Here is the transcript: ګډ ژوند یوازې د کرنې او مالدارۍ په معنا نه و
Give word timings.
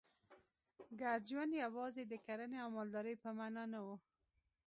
ګډ 1.01 1.21
ژوند 1.29 1.51
یوازې 1.63 2.03
د 2.07 2.13
کرنې 2.25 2.57
او 2.63 2.69
مالدارۍ 2.77 3.15
په 3.23 3.29
معنا 3.37 3.63
نه 3.73 3.79
و 3.85 3.87